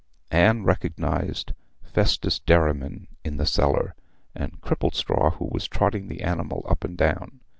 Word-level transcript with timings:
Anne 0.31 0.63
recognized 0.63 1.53
Festus 1.83 2.39
Derriman 2.39 3.05
in 3.23 3.37
the 3.37 3.45
seller, 3.45 3.93
and 4.33 4.59
Cripplestraw 4.59 5.37
was 5.39 5.67
trotting 5.67 6.07
the 6.07 6.21
animal 6.23 6.65
up 6.67 6.83
and 6.83 6.97
down. 6.97 7.39